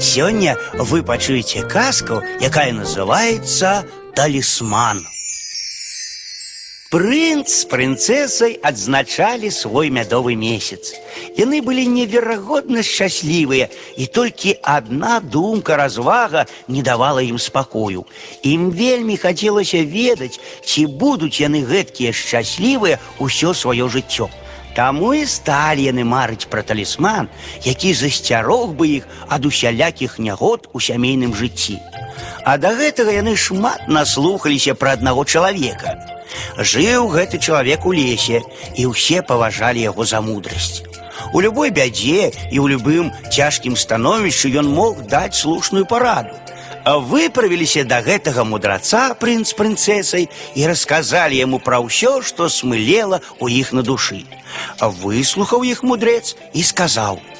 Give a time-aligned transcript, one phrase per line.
[0.00, 3.84] Сёння вы пачуеце казку, якая называется
[4.14, 5.04] «Талисман».
[6.90, 10.96] Прынц з прынцэсай адзначалі свой мядовы месяц.
[11.36, 18.08] Яны былі неверагодна шчаслівыя, і толькі адна думка развага не давала ім спакою.
[18.42, 24.32] Ім вельмі хацелася ведаць, ці будуць яны гэткія шчаслівыя ўсё сваё жыццё.
[24.75, 27.29] Таму і сталі яны марыць пра талісман,
[27.63, 31.79] які засцярог бы іх ад усялякіх нягод у сямейным жыцці.
[32.43, 35.95] А да гэтага яны шмат наслухаліся пра аднаго чалавека.
[36.59, 38.43] Жыў гэты чалавек у лесе,
[38.75, 40.83] і ўсе паважалі яго за мудрасць.
[41.33, 46.35] У любой бядзе і ў любым цяжкім становішчы ён мог даць слушную параду.
[46.89, 53.21] А выправіліся да гэтага мудраца прынц з прынцэсай і расказалі яму пра ўсё, што смылела
[53.41, 54.21] ў іх на душы.
[54.79, 57.35] А выслухаў іх мудрэц і сказаў: «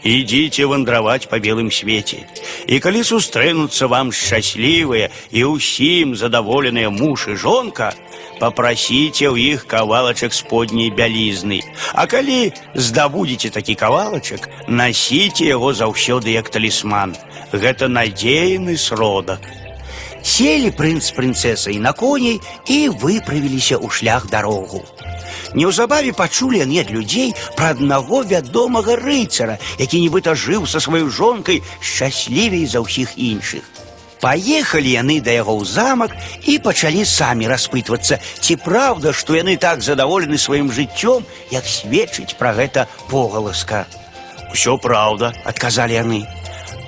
[0.00, 2.24] Ідзіце вандраваць па белым свеце.
[2.66, 7.92] І калі сустрэнуцца вам шчаслівыя і ўсім задаволеныя муж і жонка,
[8.40, 11.60] папрасіце ў іх кавалачак сподняй бялізны.
[11.92, 17.12] А калі здабудзеце такі кавалачак, насіце яго заўсёды як талісман.
[17.54, 19.40] Гэта надзейны сродак.
[20.22, 24.84] Селі прынц з прынцэсай на коней і выправіліся ў шлях дарогу.
[25.54, 31.62] Неўзабаве пачулі яны ад людзей пра аднаго вядомага рыцара, які нібыта жыў са сваёй жонкай
[31.80, 33.64] шчаслівей за ўсіх іншых.
[34.20, 36.12] Паехалі яны да яго ў замак
[36.44, 42.52] і пачалі самі распытвацца, ці праўда, што яны так задаволены сваім жыццём, як сведчыць пра
[42.52, 43.88] гэта погаласка.
[44.52, 46.28] Усё праўда, адказалі яны.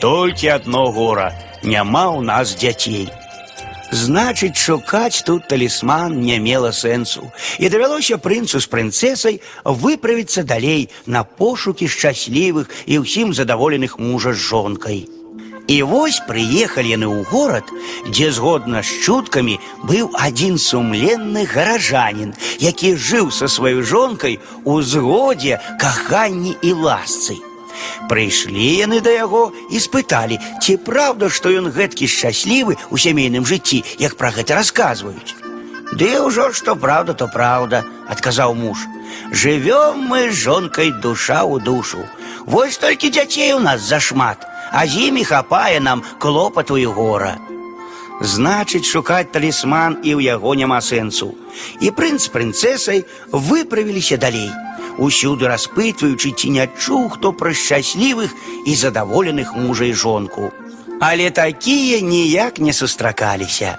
[0.00, 3.08] Толькі адно гора, няма ў нас дзяцей.
[3.92, 7.28] Значыць, шукаць тут талісман не мела сэнсу.
[7.60, 14.40] І давялося прынцу з прынцэсай выправіцца далей на пошукі шчаслівых і ўсім задаволеных мужа з
[14.48, 15.04] жонкай.
[15.68, 17.68] І вось прыехалі яны ў горад,
[18.08, 22.32] дзе згодна з чуткамі быў адзін сумленны гаражанін,
[22.64, 27.36] які жыў са сваёй жонкай у згодзе, каханні і ласцы.
[28.08, 33.82] Прыйшлі яны да яго і спыталі, ці праўда, што ён гэткі шчаслівы ў сямейным жыцці,
[33.98, 35.36] як пра гэта расказваюць.
[35.92, 38.78] Ды ўжо што праўда, то праўда, адказаў муж.
[39.30, 42.00] Жывём мы з жонкай душа ў душу.
[42.46, 47.36] Вось толькі дзяцей у нас зашмат, а з імі хапае нам клопату і гора.
[48.22, 51.34] Значыць, шукаць талісман і ў яго няма сэнсу.
[51.80, 54.48] І прынц з прынцэсай выправіліся далей
[54.98, 58.34] усюды распытваючы ці не чуў хто пра шчаслівых
[58.66, 60.52] і задаволеных мужа і жонку.
[61.00, 63.78] Але такія ніяк не сустракаліся.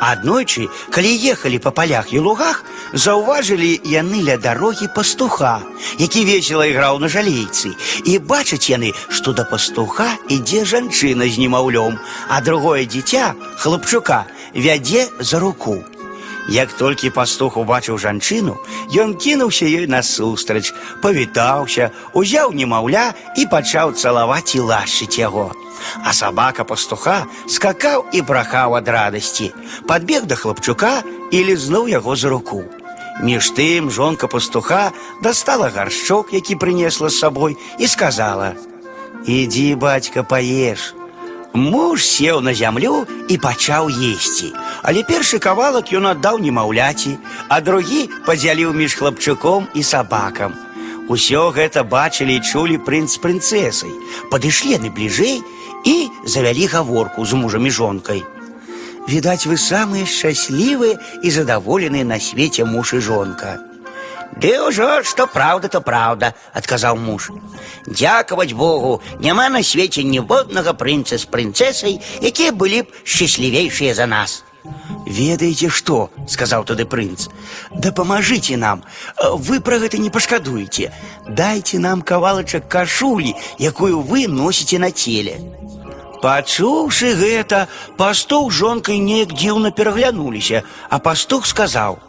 [0.00, 5.62] Аднойчы, калі ехалі па палях і лугах, заўважылі яны ля дарогі пастуха,
[5.98, 7.72] які весела іграў на жалейцы.
[8.04, 11.98] І бачаць яны, што да пастуха ідзе жанчына з немаўлём,
[12.28, 15.82] а другое дзіця, хлапчука, вядзе за руку.
[16.48, 18.60] Як толькі пастух убачыў жанчыну,
[18.92, 25.52] ён кінуўся ёй насустрач, павітаўся, узяў немаўля і пачаў цалаваць і лашчыць яго.
[26.04, 29.52] А сабака пастуха скакаў і брахаў ад радасці,
[29.88, 32.64] падбег да хлапчука і лізнуў яго за руку.
[33.22, 34.92] Між тым жонка пастуха
[35.22, 40.94] дастала гаршчок, які прынесла з сабой, і сказала: « Ідзі, бацька, паеш,
[41.58, 44.50] Муж сеў на зямлю і пачаў есці.
[44.82, 47.14] Але першы кавалак ён аддаў немаўляці,
[47.48, 50.54] а другі падзяліў між хлапчуком і сабакам.
[51.08, 53.92] Усё гэта бачылі і чулі прынц з прынцэсай.
[54.34, 55.42] Падышлі яны бліжэй
[55.84, 58.24] і завялі гаворку з мужам і жонкай.
[59.06, 63.60] Відаць, вы самыя шчаслівыя і задаволеныя на свеце муж і жонка.
[64.40, 67.30] Ды ўжо што праўда, то праўда, адказаў муж.
[67.86, 74.42] Дзякаваць Богу, няма на свеце ніводнага прынца з прынцэсай, якія былі б шчаслівейшыя за нас.
[75.06, 77.28] Ведаеце што, сказаў тады прынц.
[77.70, 78.82] Дапамажыце нам,
[79.20, 80.90] вы пра гэта не пашкадуеце.
[81.28, 85.36] Дайце нам кавалачак кашулі, якую вы носіце на целе.
[86.24, 87.68] Пачуўшы гэта,
[88.00, 92.00] пастух жонкай неяк дзіўна пераглянуліся, а пастух сказаў: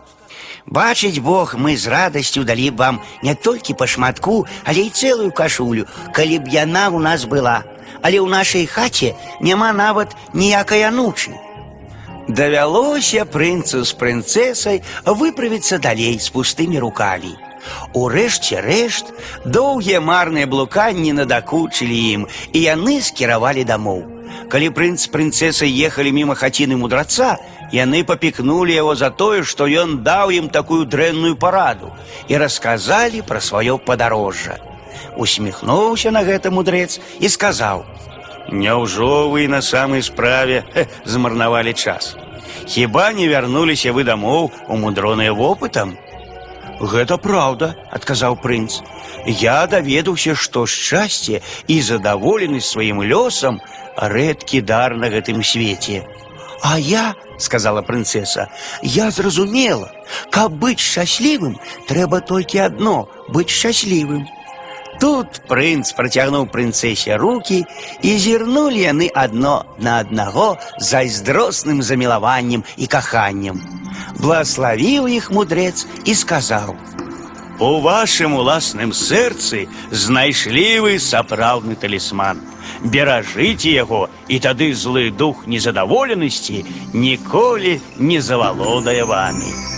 [0.69, 5.31] Бачыць Бог, мы з радасцю далі б вам не толькі па шматку, але і цэлую
[5.31, 7.63] кашулю, калі б яна ў нас была.
[8.01, 11.33] Але ў нашай хаце няма нават ніякай анучы.
[12.27, 17.37] Давялося прынцу з прынцэсай выправіцца далей з пустымі рукамі.
[17.93, 19.13] Урэшце рэшт,
[19.45, 24.08] доўгія марныя блуканні надакучылі ім, і яны скіравалі дамоў.
[24.49, 27.37] Калі прынц з прынцэсай ехалі міма хаціны мудраца,
[27.73, 31.91] яны папікнулі яго за тое, што ён даў ім такую дрэнную параду
[32.27, 34.61] і расказалі пра сваё падарожжа.
[35.17, 42.15] Усміхнуўся на гэта мудрэц і сказаў: « Няўжо вы на самай справе хе, змарнавалі час?
[42.65, 45.97] Хіба не вярнуліся вы дамоў у мудроныя вопытам?
[46.79, 48.81] Гэта праўда, адказаў прынц.
[49.25, 53.61] Я даведаўся, што шчасце і задаволенасць сваім лёсам
[53.95, 56.03] рэдкі дар на гэтым свеце.
[56.61, 58.49] А я, сказала прынцеса,
[58.81, 59.91] я зразумела,
[60.29, 64.27] каб быць шчаслівым, трэба толькі адно быць шчаслівым.
[64.99, 67.63] Тут прынц працягнуў прынцэсе руки
[68.01, 73.78] і зірнулі яны адно на аднаго зайздросным замілаваннем і каханнем.
[74.19, 82.41] Благословіў іх мудрэц і сказаў: « У вашым уласным сэрцы знайшлі вы сапраўдны талісман.
[82.83, 89.68] Беражыце яго, і тады злы дух незадаволенасці ніколі не завалодае вамі.